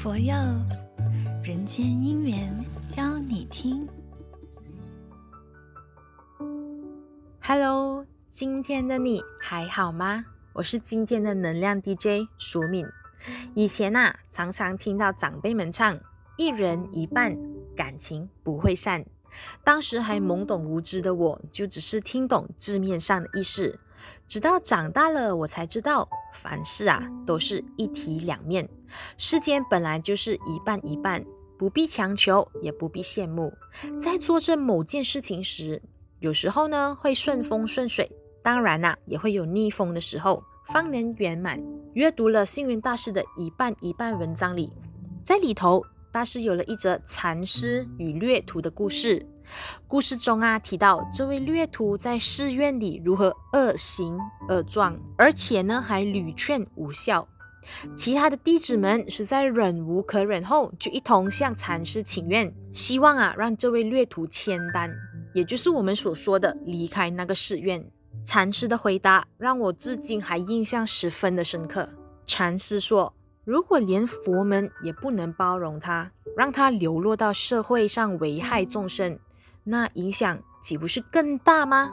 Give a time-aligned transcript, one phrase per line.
[0.00, 0.32] 佛佑，
[1.42, 2.48] 人间姻缘
[2.96, 3.88] 邀你听。
[7.42, 10.24] Hello，今天的你还好吗？
[10.52, 12.86] 我是今天的能量 DJ 淑敏。
[13.56, 15.98] 以前、啊，常常听到长辈们唱
[16.38, 17.36] “一人一半，
[17.74, 19.04] 感情不会散”。
[19.64, 23.80] 当时还懵懂无知的我，就只是听懂字面上的意思。
[24.28, 28.68] 直到长大了，我才知道，凡事啊都是一体两面。
[29.16, 31.24] 世间本来就是一半一半，
[31.58, 33.52] 不必强求，也不必羡慕。
[34.00, 35.82] 在做这某件事情时，
[36.20, 38.10] 有时候呢会顺风顺水，
[38.42, 41.62] 当然啦、也会有逆风的时候，方能圆满。
[41.94, 44.72] 阅读了星云大师的一半一半文章里，
[45.24, 49.26] 在里头，大师有了一则禅师与掠徒的故事。
[49.86, 57.26] 故事中啊，提到这位掠徒在寺院里如何恶行恶状，而且呢还屡劝无效。
[57.96, 64.94] 其他的弟子们实在忍无可忍后，就一同向禅师请愿，希望啊让这位掠徒签单，
[65.34, 67.84] 也就是我们所说的离开那个寺院。
[68.24, 71.88] 禅师的回答让我至今还印象十分的深刻。
[72.26, 79.18] 禅师说：“如果连佛门也不能包容他，让他流落到社会上危害众生。”
[79.68, 81.92] 那影响岂不是更大吗？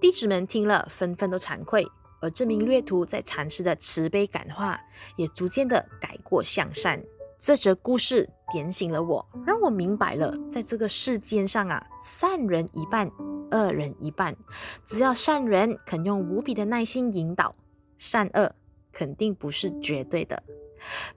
[0.00, 1.86] 弟子们听了，纷纷都惭愧。
[2.20, 4.78] 而这名掠徒在禅师的慈悲感化，
[5.16, 7.00] 也逐渐的改过向善。
[7.40, 13.10] 这则故事点醒了我，让我明白了，在这个世间上啊，善人一半，
[13.52, 14.36] 恶人一半。
[14.84, 17.54] 只要善人肯用无比的耐心引导，
[17.96, 18.52] 善恶
[18.92, 20.42] 肯定不是绝对的。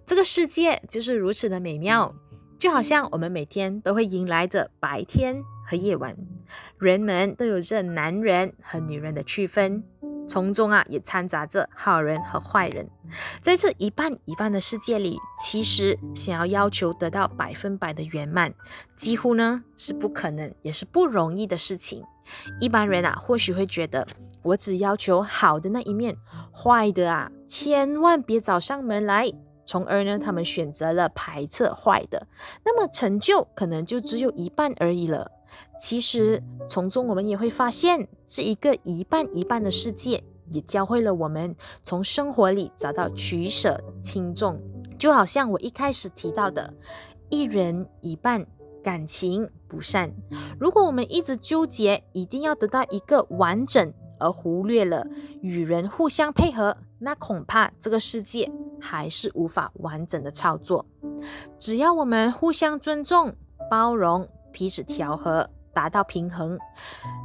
[0.05, 2.15] 这个世界就是如此的美妙。
[2.63, 6.15] 就好像我们每天都会迎来着白天和夜晚，
[6.79, 9.83] 人们都有着男人和女人的区分，
[10.25, 12.89] 从中啊也掺杂着好人和坏人。
[13.41, 18.53] 在这一半一半的世界里，其实想要要求得到百分百的圆满，
[18.95, 22.01] 几乎呢是不可能，也是不容易的事情。
[22.61, 24.07] 一般人啊或许会觉得，
[24.41, 26.15] 我只要求好的那一面，
[26.53, 29.29] 坏的啊千万别找上门来。
[29.65, 32.27] 从而呢，他们选择了排斥坏的，
[32.65, 35.31] 那么成就可能就只有一半而已了。
[35.79, 44.61] 其实从中我们也会发现，这一个一半一半的世界，也教会了我们从生活里找到取舍轻重。
[44.97, 46.73] 就好像我一开始提到的，
[47.29, 48.45] 一人一半，
[48.83, 50.13] 感情不善。
[50.59, 55.05] 如果我们一直纠结，一定要得到一个完整，而忽略了
[55.41, 58.51] 与人互相配合，那恐怕这个世界。
[58.85, 60.85] 还是无法完整的操作。
[61.57, 63.33] 只要我们互相尊重、
[63.71, 66.59] 包容、彼此调和，达到平衡，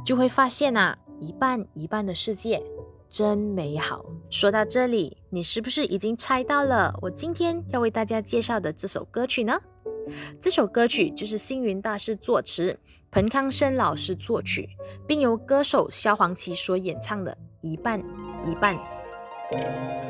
[0.05, 2.63] 就会发现啊，一半一半的世界
[3.09, 4.05] 真美好。
[4.29, 9.59] 说到这里，你是不是已经猜到了我今天要为大家介绍的这首歌曲呢？
[10.39, 12.79] 这首歌曲就是星云大师作词，
[13.11, 14.69] 彭康生老师作曲，
[15.05, 17.99] 并由歌手萧煌奇所演唱的《一半
[18.45, 18.77] 一半》。
[19.51, 20.09] Música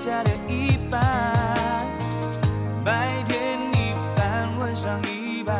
[0.00, 1.00] 加了一半
[2.84, 5.54] 白天一半晚上一半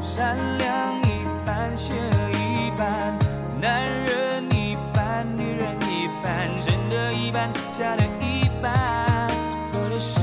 [0.00, 3.16] 善良一半邪恶一半
[3.60, 8.72] 男人一半女人一半真的一半假的一半
[9.72, 10.20] 我的世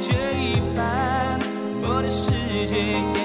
[0.00, 1.38] 界一半
[1.82, 3.19] 我的世界一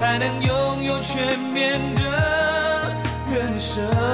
[0.00, 2.96] 才能拥有全面的
[3.30, 4.09] 人生。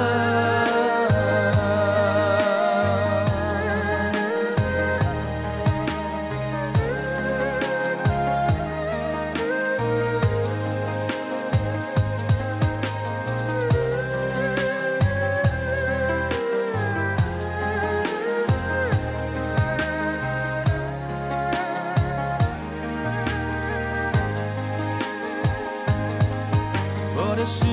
[27.37, 27.65] 的世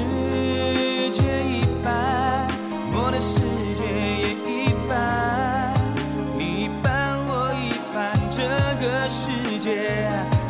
[1.11, 2.47] 界一半，
[2.93, 3.41] 我的世
[3.75, 3.87] 界
[4.21, 5.73] 也一半，
[6.39, 8.43] 你一半我一半，这
[8.79, 9.89] 个世界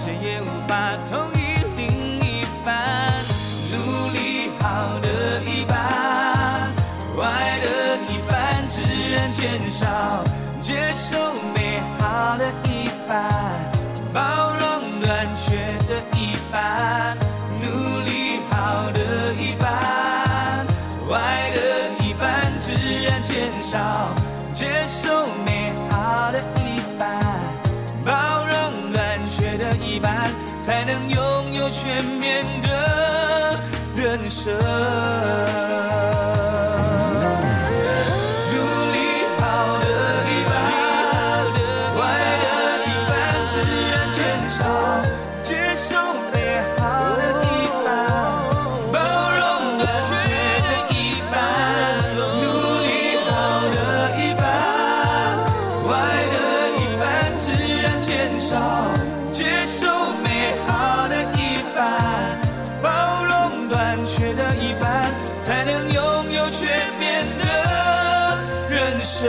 [0.00, 1.86] 谁也无法同意另
[2.20, 3.22] 一半。
[3.70, 6.72] 努力好的一半，
[7.16, 8.82] 坏的一半自
[9.12, 10.24] 然减少，
[10.60, 11.16] 接受
[11.54, 13.53] 美好的一半，
[31.70, 32.68] 全面的
[33.96, 34.58] 人生，努
[38.92, 38.96] 力
[39.40, 39.42] 好
[39.80, 39.86] 的
[40.30, 40.52] 一半，
[41.96, 41.98] 坏
[42.42, 42.44] 的
[42.86, 43.12] 一半
[43.48, 43.52] 自
[43.90, 44.16] 然减
[44.46, 44.62] 少；
[45.42, 45.96] 接受
[46.32, 46.36] 美
[46.78, 46.82] 好
[47.16, 47.46] 的一
[47.84, 47.86] 半，
[48.92, 48.96] 包
[49.32, 49.42] 容
[49.78, 50.12] 的缺
[50.60, 50.94] 的一
[51.32, 51.34] 半，
[52.40, 52.44] 努
[52.82, 52.86] 力
[53.28, 53.32] 好
[53.70, 53.76] 的
[54.20, 54.42] 一半，
[55.88, 55.92] 坏
[56.30, 56.34] 的
[56.78, 57.02] 一半
[57.38, 57.42] 自
[57.82, 58.52] 然减少。
[59.32, 59.83] 接受。
[66.56, 66.68] 全
[67.00, 67.44] 面的
[68.70, 69.28] 人生。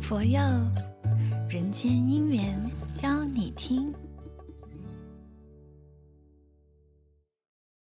[0.00, 0.40] 佛佑。
[1.50, 2.54] 人间姻缘，
[3.02, 3.92] 邀你听。